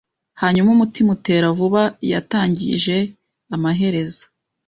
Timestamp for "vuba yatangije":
1.57-2.97